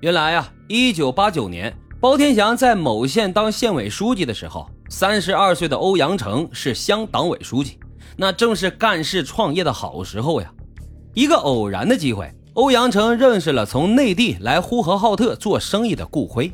[0.00, 7.78] 原来啊，一九八九年，包天祥在某县当县委书记的时候，三十二岁的欧阳成是乡党委书记，
[8.14, 10.52] 那正是干事创业的好时候呀。
[11.14, 16.52] 一个偶然的机会，欧阳成认识了从内地来呼和浩特做生意的顾辉。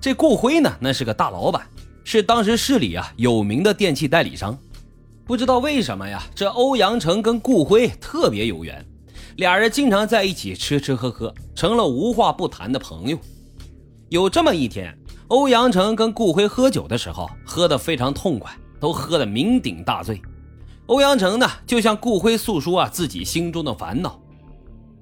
[0.00, 1.62] 这顾辉呢，那是个大老板，
[2.02, 4.58] 是当时市里啊有名的电器代理商。
[5.24, 8.84] 不知道为什么呀，这欧阳成跟顾辉特别有缘。
[9.36, 13.18] 俩人经常在一起吃吃喝喝，成了无话不谈的朋友。
[14.10, 14.94] 有这么一天，
[15.28, 20.20] 欧阳成跟顾辉喝酒的时候，喝得非常痛快，都喝得酩酊大醉。
[20.86, 24.20] 欧阳成呢，就向顾辉诉说啊自己心中的烦恼。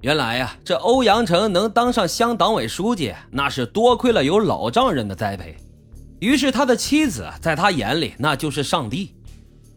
[0.00, 5.56] 原来呀，这欧阳成能当上乡党委书记，那是多亏了有老丈人的栽培。
[6.20, 9.14] 于是他的妻子在他眼里那就是上帝。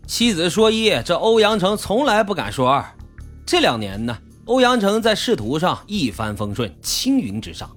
[0.06, 2.86] 妻子说一，这欧阳成从来不敢说二。
[3.46, 4.16] 这两年呢。
[4.46, 7.70] 欧阳城在仕途上一帆风顺，青云直上，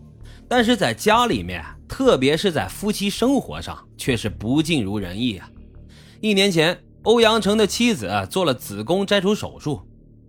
[0.48, 5.49] 但是在家里面，特别是在夫妻生活上，却是不尽如人意啊。
[6.21, 9.80] 一年前，欧阳城的妻子做了子宫摘除手术，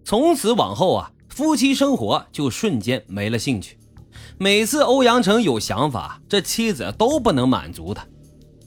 [0.03, 3.75] 从此往后啊，夫妻生活就瞬间没了兴趣。
[4.37, 8.05] 每次欧阳城有想法，这妻子都不能满足他。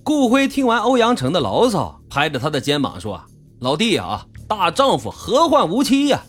[0.02, 3.22] 顾辉听完欧阳城的牢骚，拍着他的肩膀说
[3.60, 6.24] ：“老弟啊，大丈夫何患无妻呀？”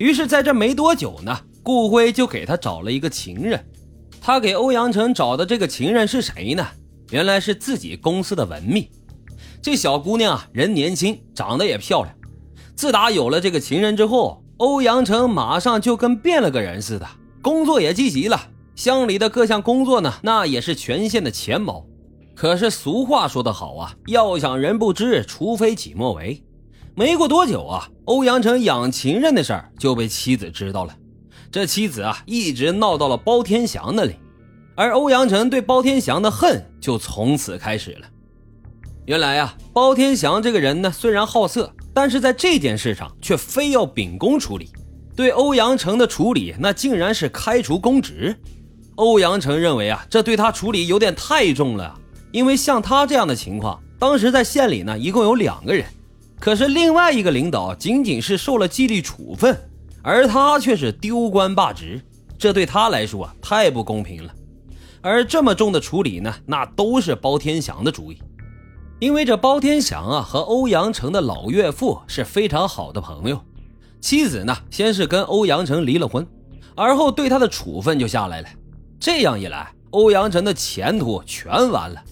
[0.00, 3.62] 于是，在这没多久呢，顾辉就给他找了一个情人。
[4.18, 6.66] 他给欧阳成找的这个情人是谁呢？
[7.10, 8.90] 原来是自己公司的文秘。
[9.60, 12.14] 这小姑娘啊，人年轻，长得也漂亮。
[12.74, 17.06] 自打有了这个情人之后，欧阳成马上就跟变了个人似的，
[17.42, 18.40] 工作也积极了。
[18.74, 21.84] 乡里的各项工作呢，那也是全县的前茅。
[22.34, 26.42] 可是俗话说得好啊，要想人不知，除非己莫为。
[26.94, 30.94] 没过多久啊，欧阳成养情人的事儿就被妻子知道了。
[31.50, 34.14] 这妻子啊，一直闹到了包天祥那里，
[34.74, 38.06] 而欧阳成对包天祥的恨就从此开始了。
[39.06, 44.70] 原来啊，包天祥这个人呢，虽然好色，但是在这件事上却非要秉公处理。
[45.16, 48.36] 对欧阳成的处理，那竟然是开除公职。
[48.96, 51.98] 欧阳成认为啊，这对他处理有点太重了，
[52.30, 55.84] 因为像他这样的情况，当时在县里呢，一共有两个人。
[56.40, 59.54] 可是另外一个领导仅仅是受了纪律处分，
[60.02, 62.00] 而他却是丢官罢职，
[62.38, 64.34] 这对他来说啊太不公平了。
[65.02, 68.18] 而这么重的处理呢，那都是包天祥的主意，
[69.00, 73.38] 因为这包天祥啊和欧阳成的老岳父是非常好的朋友，
[74.00, 76.26] 妻子呢先是跟欧阳成离了婚，
[76.74, 78.48] 而后对他的处分就下来了。
[78.98, 82.02] 这样一来，欧阳成的前途全完了。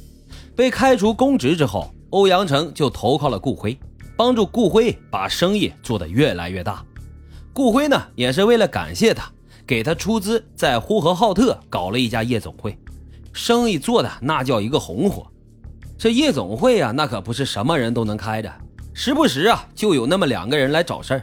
[0.55, 3.79] 被开除公职之后，欧阳成就投靠了顾辉。
[4.19, 6.85] 帮助顾辉把生意做得越来越大，
[7.53, 9.31] 顾辉呢也是为了感谢他，
[9.65, 12.77] 给他出资在呼和浩特搞了一家夜总会，
[13.33, 15.25] 生意做的那叫一个红火。
[15.97, 18.53] 这夜总会啊，那可不是什么人都能开的，
[18.93, 21.23] 时不时啊就有那么两个人来找事儿。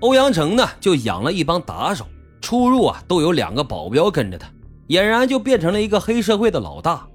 [0.00, 2.04] 欧阳成呢就养了一帮打手，
[2.40, 4.50] 出入啊都有两个保镖跟着他，
[4.88, 7.06] 俨然就变成了一个黑社会的老大。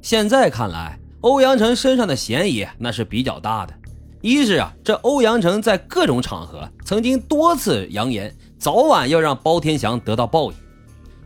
[0.00, 3.74] 现在看来，欧阳成身上的嫌疑那是比较大的。
[4.26, 10.56] 一是啊，这欧阳城在各种场合曾经多次扬言，早晚要让包天祥得到报应。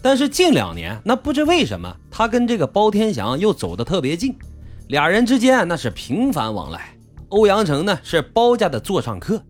[0.03, 4.37] 但是近两年，那不知为什么，他跟这个包天祥又走得特别近，
[4.89, 6.94] 俩人之间那是频繁往来。
[7.31, 9.43] 欧阳城呢是包家的座上客，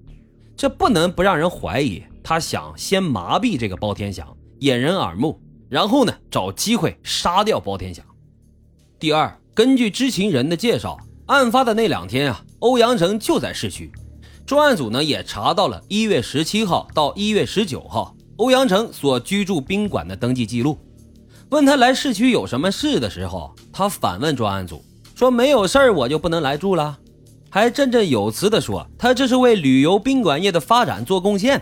[0.56, 4.28] 这不能不让人怀疑，他想先麻痹这个包天祥，
[4.60, 8.04] 掩人耳目，然后呢找机会杀掉包天祥。
[9.00, 10.96] 第二，根据知情人的介绍。
[11.26, 13.90] 案发的那两天啊，欧阳成就在市区。
[14.46, 20.78] 专案组呢也查到了一月十七号到一月十九号欧阳成所居住宾馆的登记记录。
[21.50, 24.84] 问他来市区有什么事的时候，他反问专案组
[25.14, 26.98] 说：“没有事儿我就不能来住了？”
[27.50, 31.60] 还振振有词地说：“他这是为旅游宾馆业的发展做贡献。”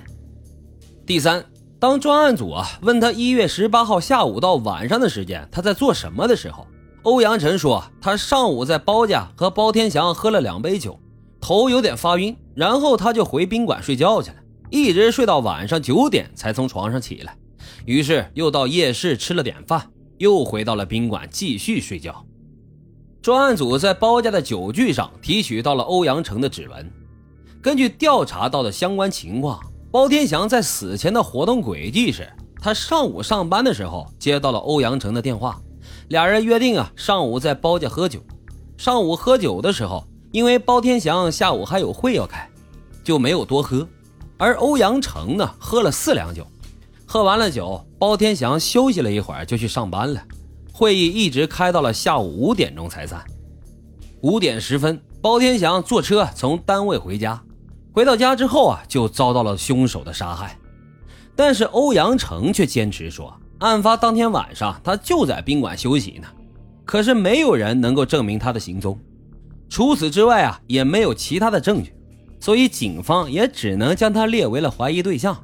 [1.07, 1.45] 第三，
[1.79, 6.67] 当专案组啊问他一月十八号下午到晚上的时间他在做什么的时候。
[7.03, 10.99] 欧阳晨说：“他上午在包家和包天祥喝了两杯酒，
[11.41, 14.37] 头有点发晕，然后他就回宾馆睡觉去了，
[14.69, 17.37] 一直睡到晚上九点才从床上起来。
[17.87, 22.25] 于是又到夜市吃了点饭，又回到了宾馆继续睡觉。”
[23.23, 26.91] 专案组在包家的酒具上提取到了欧阳成的指纹。
[27.63, 29.61] 根据调查到的相关情况，
[29.91, 32.29] 包天祥在死前的活动轨迹是：
[32.61, 35.61] 他上午上班的时候接到了欧阳成的电话。
[36.09, 38.21] 俩人约定啊，上午在包家喝酒。
[38.79, 40.03] 上午喝酒的时候，
[40.33, 42.49] 因为包天祥下午还有会要开，
[43.05, 43.87] 就没有多喝。
[44.39, 46.47] 而欧阳成呢，喝了四两酒。
[47.05, 50.23] 喝完了酒，包天祥休息了一会儿就去上班了。
[50.73, 53.23] 会议一直开到了下午五点钟才散。
[54.23, 57.43] 五点十分，包天祥坐车从单位回家。
[57.93, 60.59] 回到家之后啊，就遭到了凶手的杀害。
[61.37, 66.29] 但是欧阳成却坚持说，案发当天晚上他就在宾馆休息呢。
[66.85, 68.99] 可是没有人能够证明他的行踪。
[69.69, 71.93] 除此之外啊，也没有其他的证据，
[72.41, 75.37] 所以警方也只能将他列为了怀疑对象。